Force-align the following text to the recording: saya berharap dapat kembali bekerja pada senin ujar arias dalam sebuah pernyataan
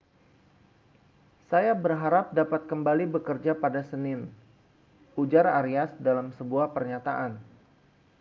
saya 1.49 1.73
berharap 1.83 2.25
dapat 2.39 2.61
kembali 2.71 3.05
bekerja 3.15 3.53
pada 3.63 3.81
senin 3.89 4.19
ujar 5.21 5.45
arias 5.59 5.91
dalam 6.07 6.27
sebuah 6.37 6.67
pernyataan 6.75 7.31